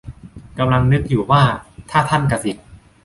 [0.59, 1.43] กำลังนึกอยู่ว่า
[1.91, 2.55] ถ้าท่านกษิต